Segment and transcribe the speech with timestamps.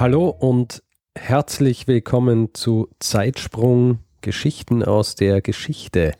[0.00, 0.82] Hallo und
[1.14, 6.12] herzlich willkommen zu Zeitsprung Geschichten aus der Geschichte.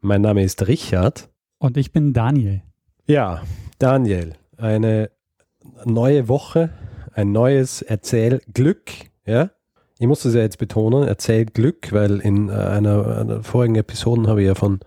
[0.00, 1.28] Mein Name ist Richard.
[1.58, 2.62] Und ich bin Daniel.
[3.06, 3.42] Ja,
[3.80, 5.10] Daniel, eine
[5.84, 6.70] neue Woche,
[7.12, 8.92] ein neues Erzählglück,
[9.26, 9.50] ja?
[9.98, 14.46] Ich muss das ja jetzt betonen, Erzählglück, weil in einer, einer vorigen Episode habe ich
[14.46, 14.78] ja von,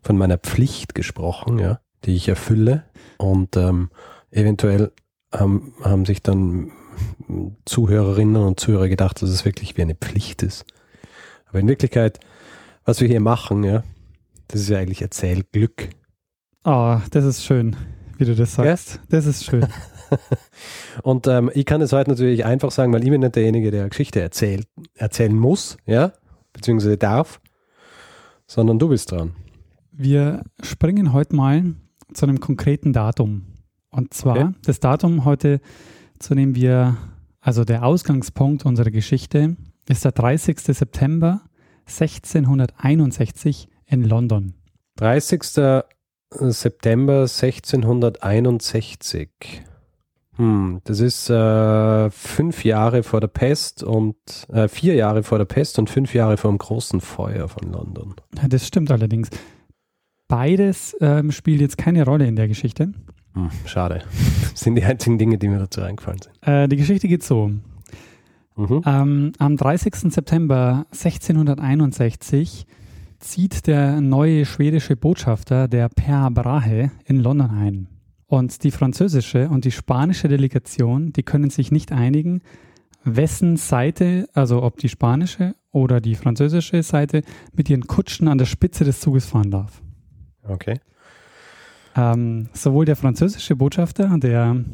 [0.00, 2.84] von meiner Pflicht gesprochen, ja, die ich erfülle.
[3.18, 3.90] Und ähm,
[4.30, 4.92] eventuell
[5.32, 6.70] haben, haben sich dann
[7.64, 10.64] Zuhörerinnen und Zuhörer gedacht, dass es wirklich wie eine Pflicht ist.
[11.46, 12.20] Aber in Wirklichkeit,
[12.84, 13.82] was wir hier machen, ja,
[14.48, 15.90] das ist ja eigentlich Erzählglück.
[16.64, 17.76] Oh, das ist schön,
[18.18, 18.94] wie du das sagst.
[18.94, 19.00] Ja?
[19.10, 19.66] Das ist schön.
[21.02, 23.88] und ähm, ich kann es heute natürlich einfach sagen, weil ich bin nicht derjenige, der
[23.88, 26.12] Geschichte erzählt, erzählen muss, ja,
[26.52, 27.40] beziehungsweise darf,
[28.46, 29.32] sondern du bist dran.
[29.92, 31.74] Wir springen heute mal
[32.12, 33.46] zu einem konkreten Datum.
[33.90, 34.54] Und zwar okay.
[34.64, 35.60] das Datum heute
[36.18, 36.96] zu dem wir,
[37.40, 39.56] also der Ausgangspunkt unserer Geschichte,
[39.88, 40.60] ist der 30.
[40.60, 41.42] September
[41.86, 44.54] 1661 in London.
[44.96, 45.42] 30.
[46.30, 49.28] September 1661.
[50.36, 54.16] Hm, das ist äh, fünf Jahre vor der Pest und
[54.48, 58.16] äh, vier Jahre vor der Pest und fünf Jahre vor dem großen Feuer von London.
[58.48, 59.30] Das stimmt allerdings.
[60.26, 62.92] Beides ähm, spielt jetzt keine Rolle in der Geschichte.
[63.34, 64.02] Hm, schade.
[64.42, 66.48] Das sind die einzigen Dinge, die mir dazu eingefallen sind.
[66.48, 67.50] Äh, die Geschichte geht so.
[68.56, 68.82] Mhm.
[68.86, 70.12] Ähm, am 30.
[70.12, 72.66] September 1661
[73.18, 77.88] zieht der neue schwedische Botschafter, der Per Brahe, in London ein.
[78.26, 82.42] Und die französische und die spanische Delegation, die können sich nicht einigen,
[83.04, 87.22] wessen Seite, also ob die spanische oder die französische Seite,
[87.52, 89.82] mit ihren Kutschen an der Spitze des Zuges fahren darf.
[90.42, 90.80] Okay.
[91.96, 94.64] Ähm, sowohl der französische Botschafter, der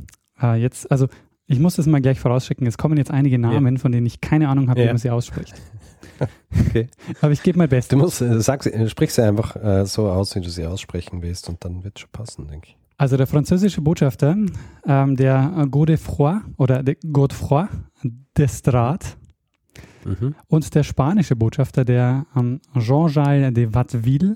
[0.41, 1.09] äh, jetzt, also
[1.47, 3.81] ich muss das mal gleich vorausschicken, es kommen jetzt einige Namen, ja.
[3.81, 4.87] von denen ich keine Ahnung habe, ja.
[4.87, 5.55] wie man sie ausspricht.
[6.69, 6.89] okay.
[7.21, 7.89] Aber ich gebe mein Bestes.
[7.89, 11.49] Du musst, äh, sag, sprich sie einfach äh, so aus, wie du sie aussprechen willst
[11.49, 12.77] und dann wird es schon passen, denke ich.
[12.97, 14.37] Also der französische Botschafter,
[14.87, 17.65] ähm, der Godefroy oder der Godefroy
[18.37, 19.15] d'Estrade
[20.05, 20.35] mhm.
[20.49, 24.35] und der spanische Botschafter, der ähm, Jean-Jacques de Watteville,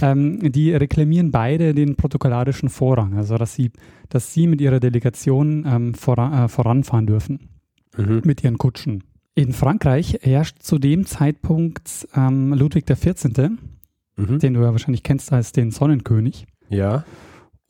[0.00, 3.70] ähm, die reklamieren beide den protokollarischen Vorrang, also dass sie,
[4.08, 7.48] dass sie mit ihrer Delegation ähm, voran, äh, voranfahren dürfen
[7.96, 8.22] mhm.
[8.24, 9.04] mit ihren Kutschen.
[9.34, 13.50] In Frankreich herrscht zu dem Zeitpunkt ähm, Ludwig XIV.,
[14.16, 14.38] mhm.
[14.38, 16.46] den du ja wahrscheinlich kennst als den Sonnenkönig.
[16.68, 17.04] Ja.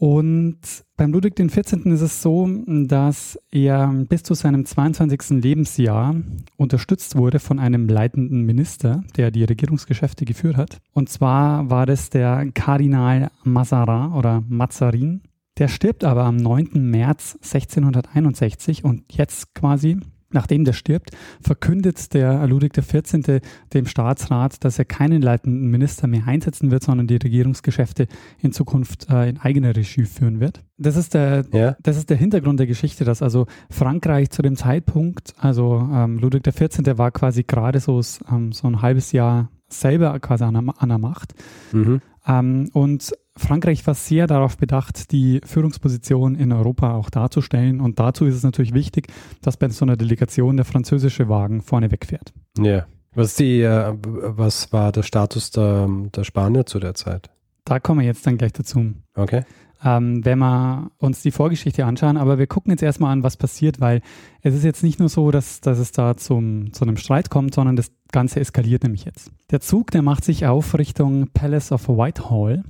[0.03, 0.59] Und
[0.97, 1.87] beim Ludwig XIV.
[1.87, 5.41] ist es so, dass er bis zu seinem 22.
[5.41, 6.17] Lebensjahr
[6.57, 10.79] unterstützt wurde von einem leitenden Minister, der die Regierungsgeschäfte geführt hat.
[10.93, 15.23] Und zwar war das der Kardinal Mazarin oder Mazarin.
[15.59, 16.71] Der stirbt aber am 9.
[16.75, 19.99] März 1661 und jetzt quasi
[20.33, 21.11] Nachdem der stirbt,
[21.41, 23.41] verkündet der Ludwig XIV.
[23.73, 28.07] dem Staatsrat, dass er keinen leitenden Minister mehr einsetzen wird, sondern die Regierungsgeschäfte
[28.39, 30.63] in Zukunft äh, in eigener Regie führen wird.
[30.79, 31.77] Das ist, der, ja.
[31.83, 36.43] das ist der Hintergrund der Geschichte, dass also Frankreich zu dem Zeitpunkt, also ähm, Ludwig
[36.43, 36.99] XIV.
[36.99, 38.01] war quasi gerade so,
[38.31, 41.35] ähm, so ein halbes Jahr selber quasi an der, an der Macht.
[41.73, 42.01] Mhm.
[42.27, 47.81] Ähm, und Frankreich war sehr darauf bedacht, die Führungsposition in Europa auch darzustellen.
[47.81, 49.09] Und dazu ist es natürlich wichtig,
[49.41, 52.33] dass bei so einer Delegation der französische Wagen vorne wegfährt.
[52.59, 52.87] Ja.
[53.15, 57.31] Was, die, äh, was war der Status der, der Spanier zu der Zeit?
[57.65, 58.95] Da kommen wir jetzt dann gleich dazu.
[59.15, 59.45] Okay.
[59.85, 63.81] Ähm, wenn wir uns die Vorgeschichte anschauen, aber wir gucken jetzt erstmal an, was passiert,
[63.81, 64.01] weil
[64.41, 67.55] es ist jetzt nicht nur so, dass, dass es da zum, zu einem Streit kommt,
[67.55, 69.31] sondern das Ganze eskaliert nämlich jetzt.
[69.51, 72.63] Der Zug, der macht sich auf Richtung Palace of Whitehall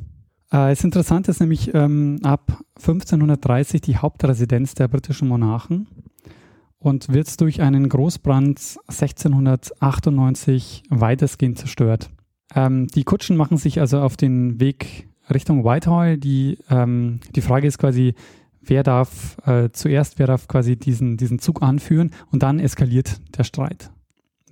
[0.53, 5.89] äh, das Interessante ist nämlich ähm, ab 1530 die Hauptresidenz der britischen Monarchen
[6.79, 12.11] und wird durch einen Großbrand 1698 weitestgehend zerstört.
[12.55, 16.19] Ähm, die Kutschen machen sich also auf den Weg Richtung Whitehall.
[16.19, 18.15] Die, ähm, die Frage ist quasi,
[18.61, 23.45] wer darf äh, zuerst, wer darf quasi diesen, diesen Zug anführen und dann eskaliert der
[23.45, 23.91] Streit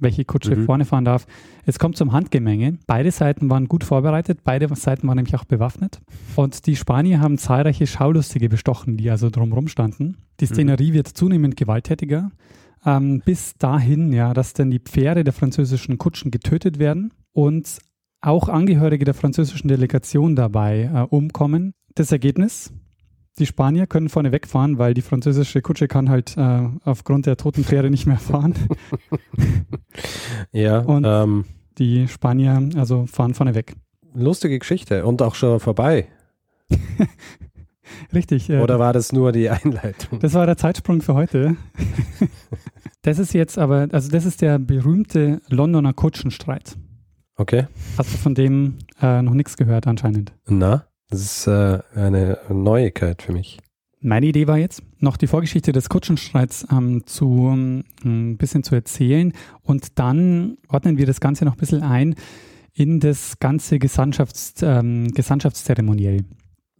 [0.00, 0.64] welche Kutsche mhm.
[0.64, 1.26] vorne fahren darf.
[1.64, 2.78] Es kommt zum Handgemenge.
[2.86, 6.00] Beide Seiten waren gut vorbereitet, beide Seiten waren nämlich auch bewaffnet.
[6.36, 10.16] Und die Spanier haben zahlreiche Schaulustige bestochen, die also drumherum standen.
[10.40, 10.48] Die mhm.
[10.48, 10.94] Szenerie mhm.
[10.94, 12.30] wird zunehmend gewalttätiger.
[12.84, 17.78] ähm, bis dahin, ja, dass dann die Pferde der französischen Kutschen getötet werden und
[18.22, 21.72] auch Angehörige der französischen Delegation dabei äh, umkommen.
[21.94, 22.72] Das Ergebnis,
[23.40, 27.64] die Spanier können vorne wegfahren, weil die französische Kutsche kann halt äh, aufgrund der toten
[27.64, 28.54] Pferde nicht mehr fahren.
[30.52, 31.46] ja, und ähm,
[31.78, 33.74] die Spanier also fahren vorne weg.
[34.14, 36.06] Lustige Geschichte und auch schon vorbei.
[38.14, 38.50] Richtig.
[38.50, 40.20] Äh, Oder war das nur die Einleitung?
[40.20, 41.56] Das war der Zeitsprung für heute.
[43.02, 46.76] das ist jetzt aber, also das ist der berühmte Londoner Kutschenstreit.
[47.36, 47.66] Okay.
[47.96, 50.32] Hast du von dem äh, noch nichts gehört anscheinend?
[50.46, 53.58] Na, das ist äh, eine Neuigkeit für mich.
[54.00, 58.74] Meine Idee war jetzt, noch die Vorgeschichte des Kutschenstreits ähm, zu ähm, ein bisschen zu
[58.74, 62.14] erzählen und dann ordnen wir das Ganze noch ein bisschen ein
[62.72, 66.24] in das ganze Gesandtschafts, ähm, Gesandtschaftszeremoniell.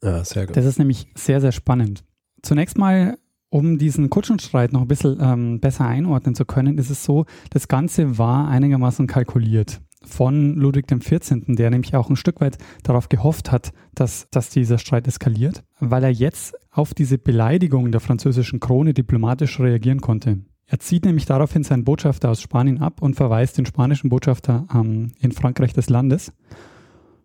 [0.03, 0.57] Ja, sehr gut.
[0.57, 2.05] Das ist nämlich sehr, sehr spannend.
[2.43, 3.19] Zunächst mal,
[3.51, 7.69] um diesen Kutschenstreit noch ein bisschen ähm, besser einordnen zu können, ist es so, das
[7.69, 13.53] Ganze war einigermaßen kalkuliert von Ludwig XIV., der nämlich auch ein Stück weit darauf gehofft
[13.53, 18.95] hat, dass, dass dieser Streit eskaliert, weil er jetzt auf diese Beleidigung der französischen Krone
[18.95, 20.39] diplomatisch reagieren konnte.
[20.67, 25.13] Er zieht nämlich daraufhin seinen Botschafter aus Spanien ab und verweist den spanischen Botschafter ähm,
[25.19, 26.33] in Frankreich des Landes.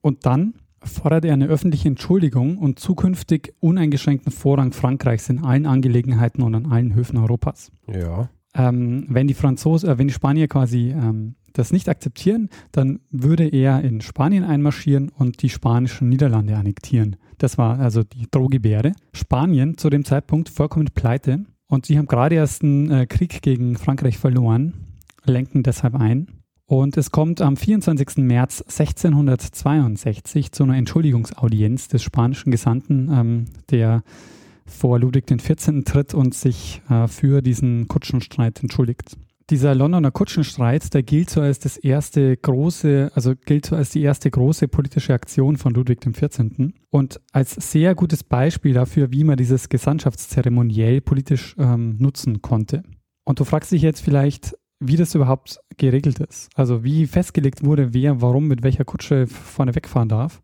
[0.02, 6.42] Und dann fordert er eine öffentliche Entschuldigung und zukünftig uneingeschränkten Vorrang Frankreichs in allen Angelegenheiten
[6.42, 7.72] und an allen Höfen Europas.
[7.88, 8.30] Ja.
[8.56, 13.48] Ähm, wenn die Franzosen, äh, wenn die Spanier quasi ähm, das nicht akzeptieren, dann würde
[13.48, 17.16] er in Spanien einmarschieren und die spanischen Niederlande annektieren.
[17.38, 18.94] Das war also die Drohgebärde.
[19.14, 23.78] Spanien zu dem Zeitpunkt vollkommen pleite und sie haben gerade erst einen äh, Krieg gegen
[23.78, 24.74] Frankreich verloren,
[25.26, 26.28] lenken deshalb ein.
[26.68, 28.18] Und es kommt am 24.
[28.18, 34.04] März 1662 zu einer Entschuldigungsaudienz des spanischen Gesandten, ähm, der
[34.66, 35.84] vor Ludwig XIV.
[35.86, 39.16] tritt und sich äh, für diesen Kutschenstreit entschuldigt.
[39.52, 44.02] Dieser Londoner Kutschenstreit, der gilt so als das erste große, also gilt so als die
[44.02, 46.74] erste große politische Aktion von Ludwig XIV.
[46.90, 52.82] und als sehr gutes Beispiel dafür, wie man dieses Gesandtschaftszeremoniell politisch ähm, nutzen konnte.
[53.24, 56.50] Und du fragst dich jetzt vielleicht, wie das überhaupt geregelt ist.
[56.56, 60.42] Also wie festgelegt wurde, wer warum mit welcher Kutsche vorne wegfahren darf.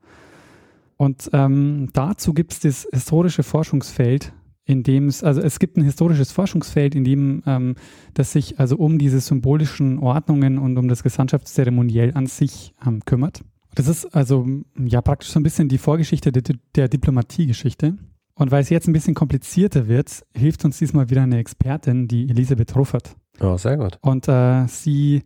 [0.98, 4.31] Und ähm, dazu gibt es das historische Forschungsfeld
[4.65, 7.75] in dem es, also es gibt ein historisches Forschungsfeld, in dem ähm,
[8.13, 13.41] das sich also um diese symbolischen Ordnungen und um das Gesandtschaftszeremoniell an sich ähm, kümmert.
[13.75, 14.45] Das ist also
[14.77, 16.43] ja praktisch so ein bisschen die Vorgeschichte der,
[16.75, 17.97] der Diplomatiegeschichte.
[18.35, 22.29] Und weil es jetzt ein bisschen komplizierter wird, hilft uns diesmal wieder eine Expertin, die
[22.29, 23.15] Elisabeth Ruffert.
[23.39, 23.97] Oh, sehr gut.
[24.01, 25.23] Und äh, sie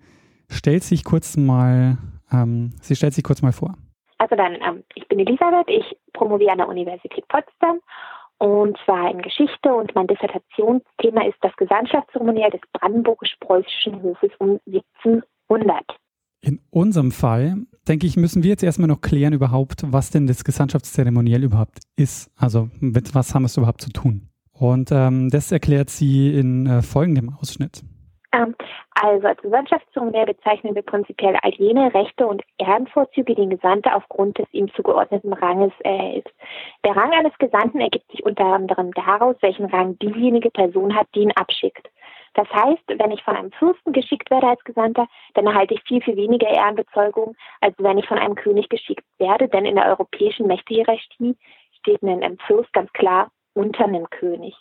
[0.50, 1.98] stellt sich kurz mal,
[2.32, 3.76] ähm, sie stellt sich kurz mal vor.
[4.18, 7.80] Also dann, ähm, ich bin Elisabeth, ich promoviere an der Universität Potsdam
[8.38, 15.84] und zwar in Geschichte und mein Dissertationsthema ist das Gesandtschaftszeremoniell des brandenburgisch-preußischen Hofes um 1700.
[16.42, 17.56] In unserem Fall,
[17.88, 22.32] denke ich, müssen wir jetzt erstmal noch klären überhaupt, was denn das Gesandtschaftszeremoniell überhaupt ist.
[22.38, 24.30] Also mit was haben wir es überhaupt zu tun?
[24.52, 27.84] Und ähm, das erklärt sie in äh, folgendem Ausschnitt.
[28.32, 28.54] Ähm,
[28.96, 34.38] also als Gesandtschaftszeremoniell bezeichnen wir prinzipiell all jene Rechte und Ehrenvorzüge, die ein Gesandter aufgrund
[34.38, 36.28] des ihm zugeordneten Ranges erhält.
[36.86, 41.22] Der Rang eines Gesandten ergibt sich unter anderem daraus, welchen Rang diejenige Person hat, die
[41.22, 41.90] ihn abschickt.
[42.36, 46.02] Das heißt, wenn ich von einem Fürsten geschickt werde als Gesandter, dann erhalte ich viel,
[46.02, 50.48] viel weniger Ehrenbezeugung, als wenn ich von einem König geschickt werde, denn in der europäischen
[50.48, 51.36] Mächtehierarchie
[51.80, 54.56] steht ein Fürst ganz klar unter einem König.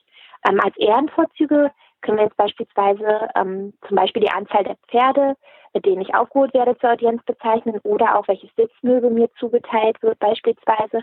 [0.49, 1.71] Ähm, als Ehrenvorzüge
[2.05, 5.35] können wir jetzt beispielsweise ähm, zum Beispiel die Anzahl der Pferde,
[5.73, 10.19] mit denen ich aufgeholt werde zur Audienz bezeichnen oder auch welches Sitzmöbel mir zugeteilt wird
[10.21, 11.01] beispielsweise,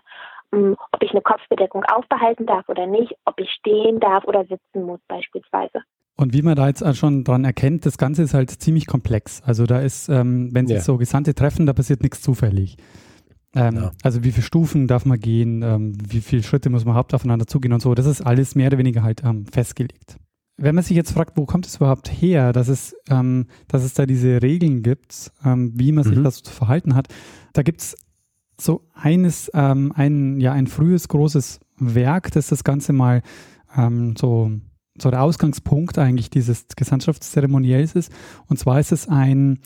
[0.54, 4.86] ähm, ob ich eine Kopfbedeckung aufbehalten darf oder nicht, ob ich stehen darf oder sitzen
[4.86, 5.82] muss beispielsweise.
[6.18, 9.42] Und wie man da jetzt schon dran erkennt, das Ganze ist halt ziemlich komplex.
[9.44, 10.84] Also da ist, ähm, wenn sich ja.
[10.84, 12.78] so Gesandte treffen, da passiert nichts zufällig.
[13.56, 13.92] Ähm, ja.
[14.04, 17.48] Also wie viele Stufen darf man gehen, ähm, wie viele Schritte muss man überhaupt aufeinander
[17.48, 17.96] zugehen und so.
[17.96, 20.18] Das ist alles mehr oder weniger halt ähm, festgelegt
[20.62, 23.94] wenn man sich jetzt fragt, wo kommt es überhaupt her, dass es, ähm, dass es
[23.94, 26.24] da diese Regeln gibt, ähm, wie man sich mhm.
[26.24, 27.08] das zu verhalten hat,
[27.54, 27.98] da gibt es
[28.60, 33.24] so eines, ähm, ein, ja, ein frühes großes Werk, das das Ganze mal
[33.76, 34.52] ähm, so,
[35.02, 38.12] so der Ausgangspunkt eigentlich dieses Gesandtschaftszeremoniells ist.
[38.48, 39.60] Und zwar ist es ein,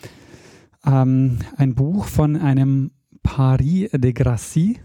[0.85, 4.79] ähm, ein Buch von einem Paris de Gracie,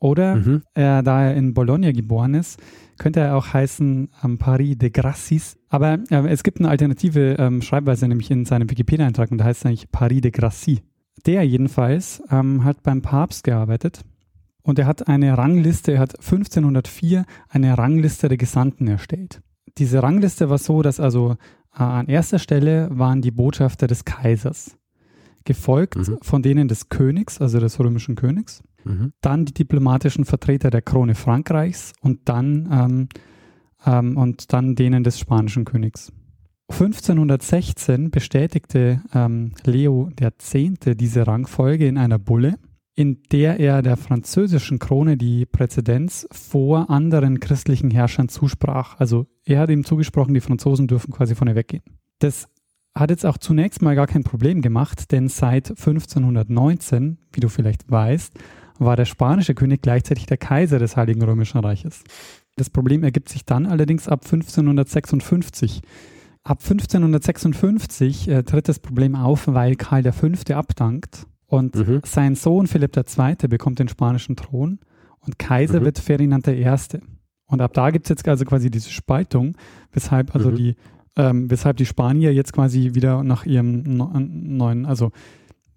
[0.00, 0.62] oder mhm.
[0.74, 2.60] äh, da er in Bologna geboren ist,
[2.98, 5.56] könnte er auch heißen ähm, Paris de Gracis.
[5.68, 9.60] Aber äh, es gibt eine alternative ähm, Schreibweise, nämlich in seinem Wikipedia-Eintrag, und da heißt
[9.60, 10.80] es eigentlich Paris de Gracie.
[11.26, 14.02] Der jedenfalls ähm, hat beim Papst gearbeitet
[14.62, 19.40] und er hat eine Rangliste, er hat 1504 eine Rangliste der Gesandten erstellt.
[19.78, 21.36] Diese Rangliste war so, dass also
[21.74, 24.76] Äh, an erster Stelle waren die Botschafter des Kaisers,
[25.44, 26.18] gefolgt Mhm.
[26.22, 29.12] von denen des Königs, also des römischen Königs, Mhm.
[29.20, 33.08] dann die diplomatischen Vertreter der Krone Frankreichs und dann, ähm,
[33.86, 36.12] ähm, und dann denen des spanischen Königs.
[36.70, 40.54] 1516 bestätigte ähm, Leo X.
[40.96, 42.58] diese Rangfolge in einer Bulle,
[42.94, 48.98] in der er der französischen Krone die Präzedenz vor anderen christlichen Herrschern zusprach.
[48.98, 51.82] Also er hat ihm zugesprochen, die Franzosen dürfen quasi vorne weggehen.
[52.20, 52.46] Das
[52.94, 57.90] hat jetzt auch zunächst mal gar kein Problem gemacht, denn seit 1519, wie du vielleicht
[57.90, 58.34] weißt,
[58.80, 62.02] war der spanische König gleichzeitig der Kaiser des Heiligen Römischen Reiches.
[62.56, 65.82] Das Problem ergibt sich dann allerdings ab 1556.
[66.42, 70.28] Ab 1556 äh, tritt das Problem auf, weil Karl V.
[70.54, 72.00] abdankt und Mhm.
[72.04, 73.48] sein Sohn Philipp II.
[73.48, 74.78] bekommt den spanischen Thron
[75.20, 75.84] und Kaiser Mhm.
[75.84, 76.66] wird Ferdinand I.
[77.46, 79.56] Und ab da gibt es jetzt also quasi diese Spaltung,
[79.92, 80.56] weshalb also Mhm.
[80.56, 80.76] die,
[81.16, 85.10] ähm, weshalb die Spanier jetzt quasi wieder nach ihrem neuen, also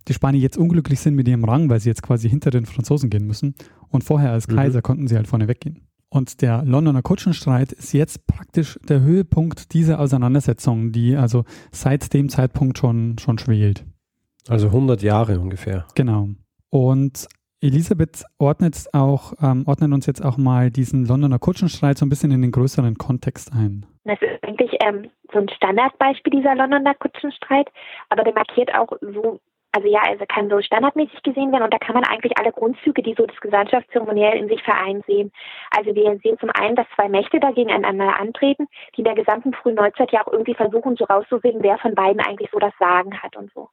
[0.08, 3.10] die Spanier jetzt unglücklich sind mit ihrem Rang, weil sie jetzt quasi hinter den Franzosen
[3.10, 3.56] gehen müssen.
[3.90, 4.56] Und vorher als Mhm.
[4.56, 5.88] Kaiser konnten sie halt vorne weggehen.
[6.10, 12.30] Und der Londoner Kutschenstreit ist jetzt praktisch der Höhepunkt dieser Auseinandersetzung, die also seit dem
[12.30, 13.84] Zeitpunkt schon, schon schwelt.
[14.48, 15.86] Also 100 Jahre ungefähr.
[15.96, 16.30] Genau.
[16.70, 17.28] Und
[17.62, 22.32] Elisabeth ordnet auch, ähm, ordnet uns jetzt auch mal diesen Londoner Kutschenstreit so ein bisschen
[22.32, 23.86] in den größeren Kontext ein.
[24.04, 27.70] Das ist eigentlich ähm, so ein Standardbeispiel dieser Londoner Kutschenstreit,
[28.10, 29.40] aber der markiert auch so,
[29.76, 33.02] also ja, also kann so standardmäßig gesehen werden und da kann man eigentlich alle Grundzüge,
[33.02, 35.32] die so das Gesandtschaftszeremoniell in sich vereint sehen.
[35.72, 39.52] Also wir sehen zum einen, dass zwei Mächte da gegeneinander antreten, die in der gesamten
[39.54, 43.20] frühen Neuzeit ja auch irgendwie versuchen, so rauszufinden, wer von beiden eigentlich so das Sagen
[43.22, 43.70] hat und so.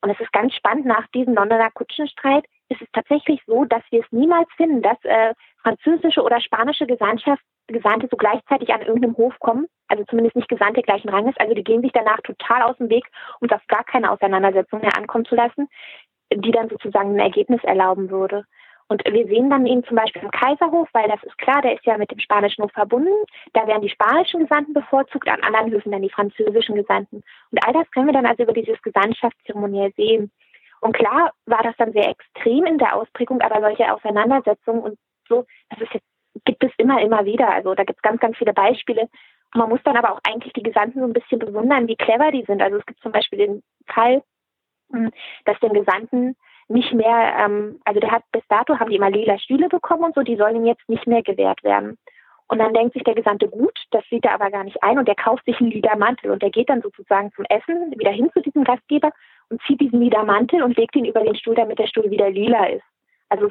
[0.00, 4.00] Und es ist ganz spannend, nach diesem Londoner Kutschenstreit ist es tatsächlich so, dass wir
[4.00, 9.38] es niemals finden, dass äh, französische oder spanische Gesandtschaft, Gesandte so gleichzeitig an irgendeinem Hof
[9.38, 12.90] kommen, also zumindest nicht Gesandte gleichen Ranges, also die gehen sich danach total aus dem
[12.90, 13.04] Weg,
[13.40, 15.68] um auf gar keine Auseinandersetzung mehr ankommen zu lassen,
[16.32, 18.44] die dann sozusagen ein Ergebnis erlauben würde.
[18.88, 21.86] Und wir sehen dann eben zum Beispiel im Kaiserhof, weil das ist klar, der ist
[21.86, 23.14] ja mit dem spanischen Hof verbunden.
[23.54, 27.22] Da werden die spanischen Gesandten bevorzugt, an anderen Höfen dann die französischen Gesandten.
[27.50, 30.30] Und all das können wir dann also über dieses Gesandtschaftszeremoniell sehen.
[30.84, 35.46] Und klar war das dann sehr extrem in der Ausprägung, aber solche Auseinandersetzungen und so,
[35.70, 36.06] das ist jetzt,
[36.44, 37.50] gibt es immer, immer wieder.
[37.50, 39.08] Also da gibt es ganz, ganz viele Beispiele.
[39.54, 42.30] Und man muss dann aber auch eigentlich die Gesandten so ein bisschen bewundern, wie clever
[42.30, 42.60] die sind.
[42.60, 44.22] Also es gibt zum Beispiel den Fall,
[44.92, 45.10] hm,
[45.46, 46.36] dass den Gesandten
[46.68, 50.14] nicht mehr, ähm, also der hat bis dato haben die immer lila Stühle bekommen und
[50.14, 51.96] so, die sollen ihm jetzt nicht mehr gewährt werden.
[52.46, 55.08] Und dann denkt sich der Gesandte gut, das sieht er aber gar nicht ein und
[55.08, 58.30] der kauft sich einen lila Mantel und der geht dann sozusagen zum Essen wieder hin
[58.34, 59.12] zu diesem Gastgeber
[59.48, 62.30] und zieht diesen lila Mantel und legt ihn über den Stuhl, damit der Stuhl wieder
[62.30, 62.84] lila ist.
[63.28, 63.48] Also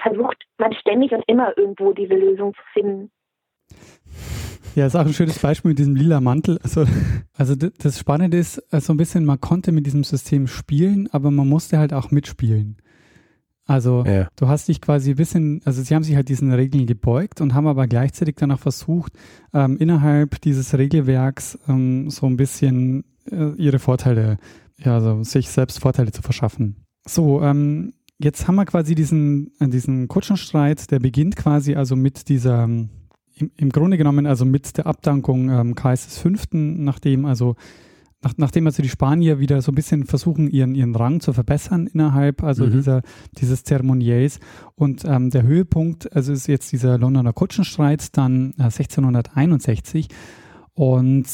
[0.00, 3.10] versucht man ständig und immer irgendwo diese Lösung zu finden.
[4.74, 6.58] Ja, ist auch ein schönes Beispiel mit diesem lila Mantel.
[6.62, 6.84] Also,
[7.36, 11.30] also das Spannende ist äh, so ein bisschen, man konnte mit diesem System spielen, aber
[11.30, 12.76] man musste halt auch mitspielen.
[13.66, 14.28] Also Ja.
[14.36, 17.54] du hast dich quasi ein bisschen, also sie haben sich halt diesen Regeln gebeugt und
[17.54, 19.12] haben aber gleichzeitig dann auch versucht,
[19.52, 24.38] ähm, innerhalb dieses Regelwerks ähm, so ein bisschen äh, ihre Vorteile,
[24.78, 26.84] ja, also sich selbst Vorteile zu verschaffen.
[27.06, 32.28] So, ähm, jetzt haben wir quasi diesen, äh, diesen Kutschenstreit, der beginnt quasi also mit
[32.28, 32.90] dieser, ähm,
[33.34, 37.56] im, im Grunde genommen also mit der Abdankung ähm, Karls V., nachdem also
[38.22, 41.86] nach, nachdem also die Spanier wieder so ein bisschen versuchen, ihren, ihren Rang zu verbessern
[41.86, 42.72] innerhalb also Mhm.
[42.72, 43.02] dieser,
[43.38, 44.40] dieses Zeremoniells.
[44.74, 50.08] Und ähm, der Höhepunkt, also ist jetzt dieser Londoner Kutschenstreit, dann äh, 1661.
[50.74, 51.26] Und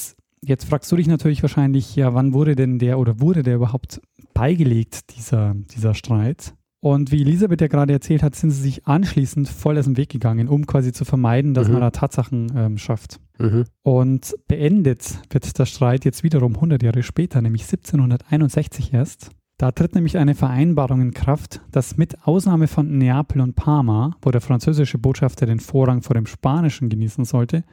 [0.47, 4.01] jetzt fragst du dich natürlich wahrscheinlich, ja, wann wurde denn der oder wurde der überhaupt
[4.35, 6.55] beigelegt, dieser, dieser Streit?
[6.81, 10.11] Und wie Elisabeth ja gerade erzählt hat, sind sie sich anschließend voll aus dem Weg
[10.11, 11.73] gegangen, um quasi zu vermeiden, dass Mhm.
[11.75, 13.21] man da Tatsachen ähm, schafft.
[13.39, 13.65] Mhm.
[13.83, 19.31] Und beendet wird der Streit jetzt wiederum 100 Jahre später, nämlich 1761 erst.
[19.57, 24.31] Da tritt nämlich eine Vereinbarung in Kraft, dass mit Ausnahme von Neapel und Parma, wo
[24.31, 27.65] der französische Botschafter den Vorrang vor dem spanischen genießen sollte,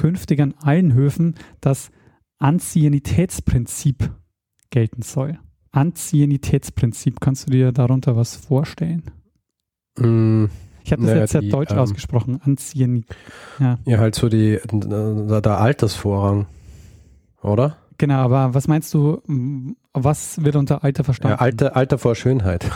[0.00, 1.90] künftig an allen Höfen das
[2.38, 4.10] Anzienitätsprinzip
[4.70, 5.38] gelten soll.
[5.72, 9.02] Anzienitätsprinzip, kannst du dir darunter was vorstellen?
[9.98, 10.46] Mm,
[10.82, 12.40] Ich habe das Naja, jetzt sehr die, deutsch ähm, ausgesprochen.
[12.42, 13.14] Anzienität.
[13.58, 13.78] Ja.
[13.84, 16.46] Ja, halt so die, der, der Altersvorrang,
[17.42, 17.76] oder?
[17.98, 19.20] Genau, aber was meinst du,
[19.92, 21.36] was wird unter Alter verstanden?
[21.36, 22.68] Ja, Alter, Alter vor Schönheit.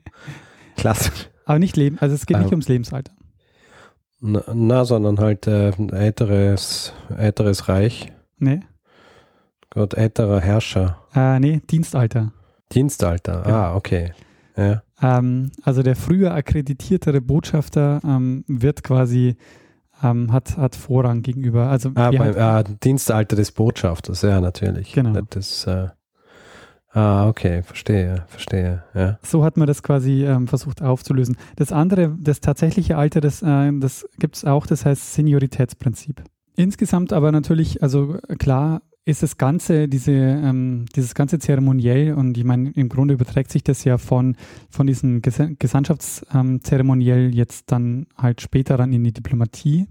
[0.76, 1.28] Klassisch.
[1.44, 2.52] Aber nicht Leben, also es geht nicht Ähm.
[2.52, 3.12] ums Lebensalter.
[4.20, 8.12] Na, na sondern halt äh, ein älteres, älteres Reich.
[8.38, 8.60] Nee,
[9.70, 10.98] Gott, älterer Herrscher.
[11.14, 12.32] äh, nee Dienstalter.
[12.72, 13.42] Dienstalter.
[13.42, 13.54] Genau.
[13.56, 14.12] Ah, okay.
[14.56, 14.82] Ja.
[15.02, 19.36] Ähm, also der früher akkreditiertere Botschafter ähm, wird quasi
[20.02, 21.68] ähm, hat, hat Vorrang gegenüber.
[21.68, 24.92] Also ah, beim, halt, ah, Dienstalter des Botschafters, ja, natürlich.
[24.92, 25.20] Genau.
[25.30, 25.88] Das, äh,
[26.92, 29.18] ah, okay, verstehe, verstehe, ja.
[29.22, 31.36] So hat man das quasi ähm, versucht aufzulösen.
[31.56, 36.22] Das andere, das tatsächliche Alter, das, äh, das gibt es auch, das heißt Senioritätsprinzip.
[36.56, 42.44] Insgesamt aber natürlich, also klar, ist das Ganze, diese, ähm, dieses ganze Zeremoniell, und ich
[42.44, 44.36] meine, im Grunde überträgt sich das ja von,
[44.68, 49.86] von diesem Ges Gesandtschaftszeremoniell ähm, jetzt dann halt später dann in die Diplomatie,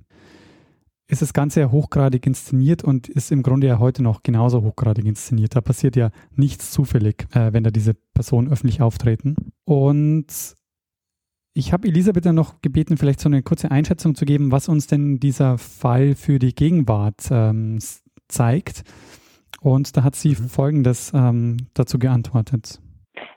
[1.10, 5.06] ist das Ganze ja hochgradig inszeniert und ist im Grunde ja heute noch genauso hochgradig
[5.06, 5.56] inszeniert.
[5.56, 9.36] Da passiert ja nichts zufällig, äh, wenn da diese Personen öffentlich auftreten.
[9.66, 10.28] Und
[11.56, 14.86] ich habe Elisabeth dann noch gebeten, vielleicht so eine kurze Einschätzung zu geben, was uns
[14.86, 17.80] denn dieser Fall für die Gegenwart ähm,
[18.28, 18.84] zeigt.
[19.62, 20.48] Und da hat sie mhm.
[20.48, 22.80] Folgendes ähm, dazu geantwortet.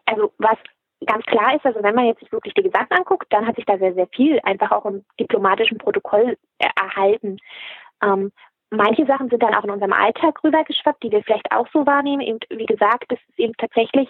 [0.04, 0.58] Also was
[1.06, 3.64] ganz klar ist, also wenn man jetzt sich wirklich die Gesandten anguckt, dann hat sich
[3.64, 7.38] da sehr, sehr viel einfach auch im diplomatischen Protokoll erhalten.
[8.02, 8.32] Ähm,
[8.70, 12.22] manche Sachen sind dann auch in unserem Alltag rübergeschwappt, die wir vielleicht auch so wahrnehmen.
[12.22, 14.08] Eben, wie gesagt, das ist eben tatsächlich,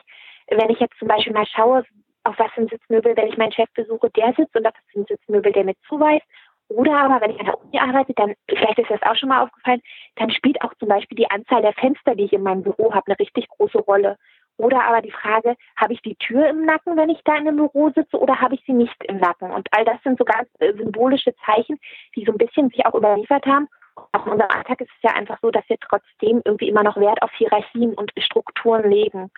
[0.48, 1.84] wenn ich jetzt zum Beispiel mal schaue,
[2.24, 4.92] auf was für ein Sitzmöbel, wenn ich meinen Chef besuche, der sitzt und auf was
[4.92, 6.24] für ein Sitzmöbel der mir zuweist.
[6.68, 9.42] Oder aber, wenn ich an der Uni arbeite, dann, vielleicht ist das auch schon mal
[9.42, 9.82] aufgefallen,
[10.16, 13.06] dann spielt auch zum Beispiel die Anzahl der Fenster, die ich in meinem Büro habe,
[13.08, 14.16] eine richtig große Rolle.
[14.56, 17.56] Oder aber die Frage, habe ich die Tür im Nacken, wenn ich da in einem
[17.56, 19.50] Büro sitze, oder habe ich sie nicht im Nacken?
[19.50, 21.78] Und all das sind so ganz äh, symbolische Zeichen,
[22.14, 23.68] die so ein bisschen sich auch überliefert haben.
[24.12, 26.96] Auch in unserem Alltag ist es ja einfach so, dass wir trotzdem irgendwie immer noch
[26.96, 29.30] Wert auf Hierarchien und Strukturen legen.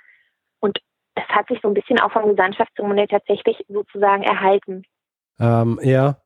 [0.60, 0.78] Und
[1.14, 4.84] das hat sich so ein bisschen auch vom Gesandtschaftszeremoniell tatsächlich sozusagen erhalten.
[5.40, 6.16] Ähm, ja,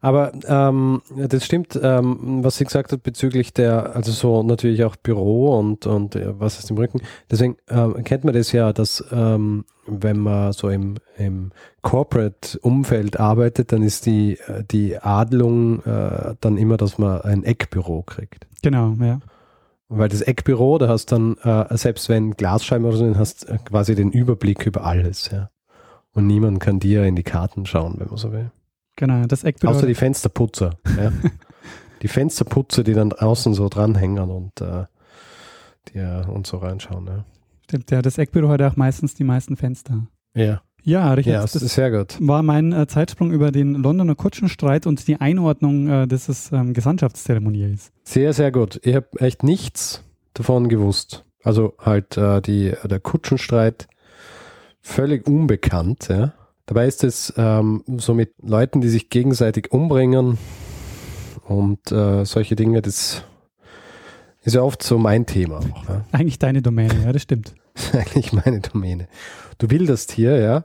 [0.00, 4.96] aber ähm, das stimmt, ähm, was sie gesagt hat bezüglich der, also so natürlich auch
[4.96, 7.00] Büro und, und äh, was ist im Rücken.
[7.30, 11.50] Deswegen ähm, kennt man das ja, dass ähm, wenn man so im, im
[11.82, 14.38] Corporate-Umfeld arbeitet, dann ist die,
[14.70, 18.46] die Adelung äh, dann immer, dass man ein Eckbüro kriegt.
[18.62, 19.20] Genau, ja.
[19.88, 23.94] Weil das Eckbüro, da hast dann, äh, selbst wenn Glasscheiben oder so, hast äh, quasi
[23.94, 25.50] den Überblick über alles, ja.
[26.12, 28.50] Und niemand kann dir in die Karten schauen, wenn man so will.
[28.98, 29.72] Genau, das Eckbüro.
[29.72, 30.76] Außer die Fensterputzer.
[30.96, 31.12] Ja.
[32.02, 34.86] die Fensterputzer, die dann außen so dranhängen und, äh,
[35.88, 37.06] die, äh, und so reinschauen.
[37.06, 37.24] Ja.
[37.64, 40.08] Stimmt, ja, das Eckbüro hat auch meistens die meisten Fenster.
[40.34, 40.62] Ja.
[40.82, 41.34] Ja, richtig.
[41.34, 42.16] Ja, das, das ist sehr gut.
[42.18, 47.92] War mein äh, Zeitsprung über den Londoner Kutschenstreit und die Einordnung äh, des ähm, Gesandtschaftszeremoniels.
[48.02, 48.80] Sehr, sehr gut.
[48.82, 50.02] Ich habe echt nichts
[50.34, 51.24] davon gewusst.
[51.44, 53.86] Also halt äh, die, der Kutschenstreit
[54.80, 56.32] völlig unbekannt, ja.
[56.68, 60.36] Dabei ist es ähm, so mit Leuten, die sich gegenseitig umbringen
[61.46, 63.24] und äh, solche Dinge, das
[64.42, 65.60] ist ja oft so mein Thema.
[65.60, 66.04] Auch, ja.
[66.12, 67.54] Eigentlich deine Domäne, ja, das stimmt.
[67.94, 69.08] Eigentlich meine Domäne.
[69.56, 70.62] Du wilderst hier, ja,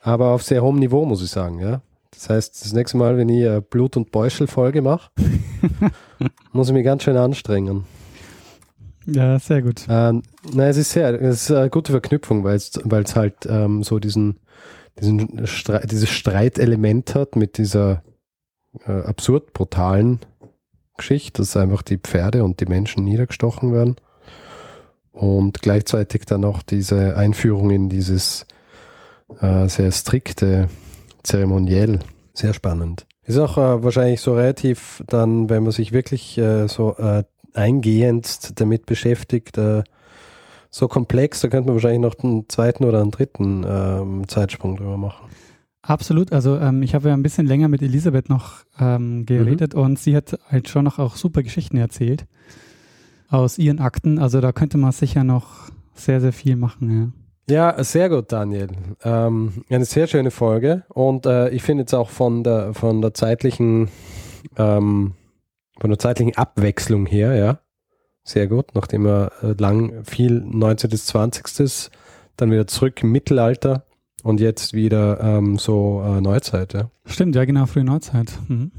[0.00, 1.82] aber auf sehr hohem Niveau, muss ich sagen, ja.
[2.12, 5.10] Das heißt, das nächste Mal, wenn ich eine Blut- und Beuschel-Folge mache,
[6.52, 7.84] muss ich mich ganz schön anstrengen.
[9.04, 9.84] Ja, sehr gut.
[9.86, 10.22] Ähm,
[10.54, 14.38] nein, es ist sehr, es ist eine gute Verknüpfung, weil es halt ähm, so diesen
[15.00, 18.02] diesen Streit, dieses Streitelement hat mit dieser
[18.86, 20.20] äh, absurd brutalen
[20.96, 23.96] Geschichte, dass einfach die Pferde und die Menschen niedergestochen werden.
[25.12, 28.46] Und gleichzeitig dann auch diese Einführung in dieses
[29.40, 30.68] äh, sehr strikte
[31.22, 32.00] Zeremoniell.
[32.34, 33.06] Sehr spannend.
[33.24, 38.60] Ist auch äh, wahrscheinlich so relativ dann, wenn man sich wirklich äh, so äh, eingehend
[38.60, 39.82] damit beschäftigt, äh,
[40.76, 44.98] so komplex, da könnte man wahrscheinlich noch einen zweiten oder einen dritten ähm, Zeitsprung drüber
[44.98, 45.26] machen.
[45.80, 46.32] Absolut.
[46.32, 49.80] Also ähm, ich habe ja ein bisschen länger mit Elisabeth noch ähm, geredet mhm.
[49.80, 52.26] und sie hat halt schon noch auch super Geschichten erzählt
[53.30, 54.18] aus ihren Akten.
[54.18, 57.14] Also da könnte man sicher noch sehr, sehr viel machen.
[57.48, 58.68] Ja, ja sehr gut, Daniel.
[59.02, 63.14] Ähm, eine sehr schöne Folge und äh, ich finde jetzt auch von der von der
[63.14, 63.88] zeitlichen
[64.58, 65.14] ähm,
[65.80, 67.60] von der zeitlichen Abwechslung her, ja,
[68.26, 70.90] sehr gut, nachdem er äh, lang viel 19.
[70.90, 71.90] bis 20.
[72.36, 73.84] dann wieder zurück im Mittelalter
[74.22, 76.74] und jetzt wieder ähm, so äh, Neuzeit.
[76.74, 76.90] Ja.
[77.04, 78.32] Stimmt, ja genau, frühe Neuzeit.
[78.48, 78.72] Mhm.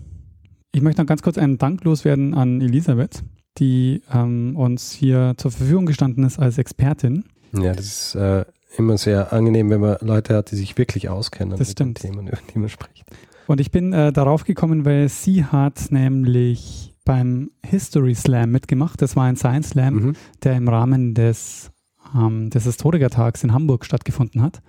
[0.73, 3.23] Ich möchte noch ganz kurz einen Dank loswerden an Elisabeth,
[3.57, 7.23] die ähm, uns hier zur Verfügung gestanden ist als Expertin.
[7.53, 8.43] Ja, das ist äh,
[8.77, 12.03] immer sehr angenehm, wenn man Leute hat, die sich wirklich auskennen das mit stimmt.
[12.03, 13.05] den Themen, über die man spricht.
[13.47, 19.01] Und ich bin äh, darauf gekommen, weil sie hat nämlich beim History Slam mitgemacht.
[19.01, 20.13] Das war ein Science Slam, mhm.
[20.43, 21.71] der im Rahmen des,
[22.13, 24.61] ähm, des Historikertags in Hamburg stattgefunden hat.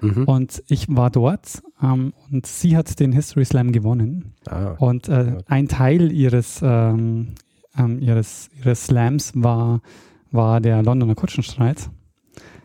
[0.00, 0.24] Mhm.
[0.24, 4.34] Und ich war dort ähm, und sie hat den History Slam gewonnen.
[4.48, 7.36] Ah, und äh, ein Teil ihres, ähm,
[7.78, 9.80] ähm, ihres, ihres Slams war,
[10.32, 11.88] war der Londoner Kutschenstreit.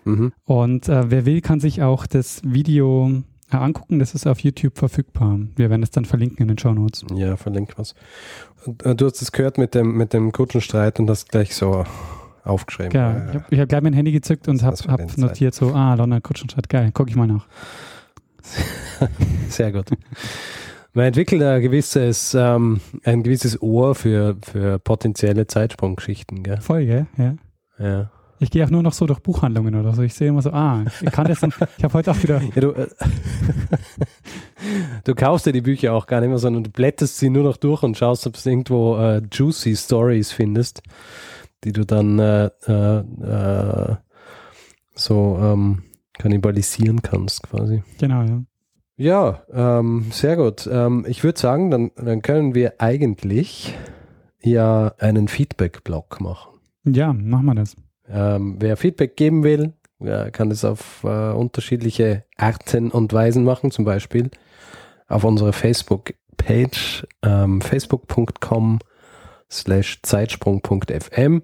[0.04, 0.34] Mhm.
[0.46, 3.22] Und äh, wer will, kann sich auch das Video
[3.60, 4.00] angucken.
[4.00, 5.40] Das ist auf YouTube verfügbar.
[5.56, 7.06] Wir werden es dann verlinken in den Show Notes.
[7.14, 7.96] Ja, verlinken wir es.
[8.96, 11.84] Du hast es gehört mit dem, mit dem Kutschenstreit und hast gleich so
[12.44, 12.92] aufgeschrieben.
[12.94, 16.22] Ja, ich habe hab gleich mein Handy gezückt und habe hab notiert so, ah, London
[16.22, 17.48] Kutschenstreit, geil, gucke ich mal nach.
[19.50, 19.90] Sehr gut.
[20.94, 26.60] Man entwickelt ein gewisses, ähm, ein gewisses Ohr für, für potenzielle Zeitsprunggeschichten, gell?
[26.60, 27.08] Voll, gell?
[27.18, 27.36] Ja.
[27.80, 28.12] Ja.
[28.42, 30.02] Ich gehe auch nur noch so durch Buchhandlungen oder so.
[30.02, 31.44] Ich sehe immer so, ah, ich kann das.
[31.44, 32.42] ich habe heute auch wieder.
[32.42, 32.88] Ja, du, äh,
[35.04, 37.58] du kaufst dir die Bücher auch gar nicht mehr, sondern du blätterst sie nur noch
[37.58, 40.82] durch und schaust, ob du irgendwo äh, juicy Stories findest,
[41.64, 43.96] die du dann äh, äh, äh,
[44.96, 47.84] so ähm, kannibalisieren kannst, quasi.
[48.00, 48.42] Genau, ja.
[48.98, 50.68] Ja, ähm, sehr gut.
[50.72, 53.76] Ähm, ich würde sagen, dann, dann können wir eigentlich
[54.42, 56.60] ja einen Feedback-Blog machen.
[56.86, 57.76] Ja, machen wir das.
[58.12, 59.74] Ähm, wer Feedback geben will,
[60.32, 64.32] kann das auf äh, unterschiedliche Arten und Weisen machen, zum Beispiel
[65.08, 68.80] auf unserer Facebook-Page ähm, facebook.com
[69.50, 71.44] slash zeitsprung.fm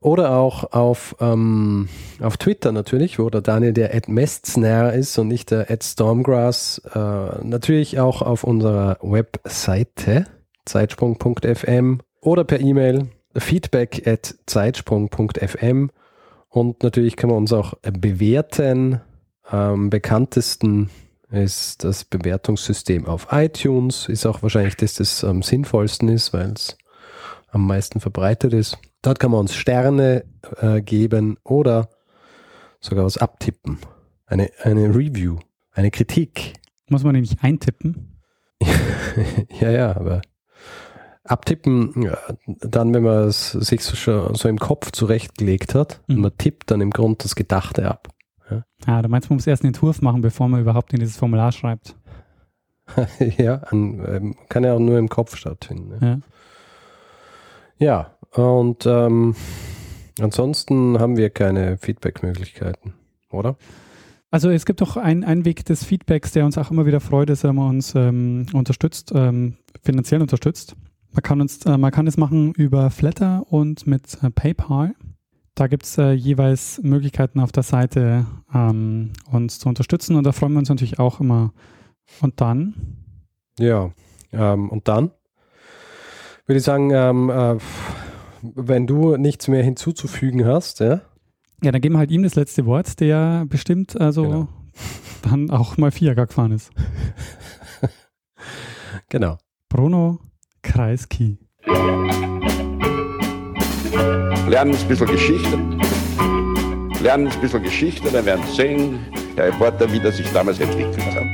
[0.00, 1.88] oder auch auf, ähm,
[2.20, 6.80] auf Twitter natürlich, wo der Daniel der Ed Mestsner ist und nicht der Ed Stormgrass.
[6.94, 10.24] Äh, natürlich auch auf unserer Webseite
[10.64, 15.90] zeitsprung.fm oder per E-Mail feedback at zeitsprung.fm
[16.48, 19.00] und natürlich kann man uns auch bewerten.
[19.44, 20.90] Am bekanntesten
[21.30, 26.76] ist das Bewertungssystem auf iTunes, ist auch wahrscheinlich das, das am sinnvollsten ist, weil es
[27.48, 28.78] am meisten verbreitet ist.
[29.02, 30.24] Dort kann man uns Sterne
[30.60, 31.88] äh, geben oder
[32.80, 33.78] sogar was abtippen.
[34.26, 35.38] Eine, eine Review,
[35.72, 36.54] eine Kritik.
[36.88, 38.20] Muss man nicht eintippen?
[39.60, 40.22] ja, ja, aber
[41.30, 42.10] abtippen,
[42.46, 46.22] dann, wenn man es sich so, schon so im Kopf zurechtgelegt hat, mhm.
[46.22, 48.08] man tippt dann im Grunde das Gedachte ab.
[48.50, 51.16] Ja, ah, du meinst, man muss erst einen Entwurf machen, bevor man überhaupt in dieses
[51.16, 51.96] Formular schreibt.
[53.38, 55.98] ja, an, ähm, kann ja auch nur im Kopf stattfinden.
[56.00, 56.22] Ne?
[57.78, 58.16] Ja.
[58.34, 59.36] ja, und ähm,
[60.20, 62.94] ansonsten haben wir keine Feedback-Möglichkeiten,
[63.30, 63.56] oder?
[64.32, 67.44] Also es gibt auch einen Weg des Feedbacks, der uns auch immer wieder freut, dass
[67.44, 70.76] er uns ähm, unterstützt, ähm, finanziell unterstützt.
[71.12, 74.94] Man kann, uns, äh, man kann es machen über Flatter und mit äh, PayPal.
[75.54, 80.32] Da gibt es äh, jeweils Möglichkeiten auf der Seite, ähm, uns zu unterstützen und da
[80.32, 81.52] freuen wir uns natürlich auch immer.
[82.20, 82.74] Und dann?
[83.58, 83.90] Ja,
[84.32, 85.10] ähm, und dann
[86.46, 87.56] würde ich sagen, ähm, äh,
[88.42, 91.02] wenn du nichts mehr hinzuzufügen hast, ja?
[91.62, 94.48] Ja, dann geben wir halt ihm das letzte Wort, der bestimmt also genau.
[95.22, 96.70] dann auch mal Fiaga gefahren ist.
[99.10, 99.36] genau.
[99.68, 100.20] Bruno
[100.62, 101.38] Kreisky.
[104.48, 105.58] Lernen ein bisschen Geschichte.
[107.02, 108.98] Lernen ein bisschen Geschichte, dann werden Sie sehen,
[109.36, 111.24] der Reporter, wie das sich damals entwickelt hat.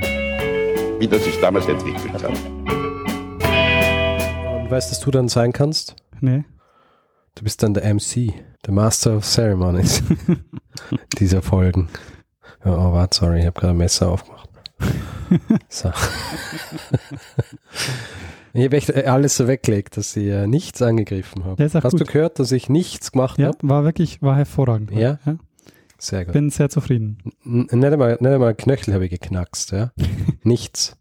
[1.00, 2.24] Wie das sich damals entwickelt hat.
[4.60, 5.96] Und weißt du, was du dann sein kannst?
[6.20, 6.44] Nee.
[7.34, 8.32] Du bist dann der MC,
[8.64, 10.02] der Master of Ceremonies
[11.18, 11.88] dieser Folgen.
[12.64, 14.48] Oh, oh warte, sorry, ich habe gerade ein Messer aufgemacht.
[15.68, 15.90] So.
[18.56, 21.62] Ich habe echt alles so weggelegt, dass ich äh, nichts angegriffen habe.
[21.62, 22.00] Ja, Hast gut.
[22.00, 23.58] du gehört, dass ich nichts gemacht ja, habe?
[23.62, 24.90] War wirklich, war hervorragend.
[24.92, 25.18] Ja?
[25.24, 25.36] ja?
[25.98, 26.34] Sehr gut.
[26.34, 27.18] Bin sehr zufrieden.
[27.44, 29.92] N nicht einmal, nicht einmal Knöchel habe ich geknackst, ja.
[30.42, 30.94] nichts.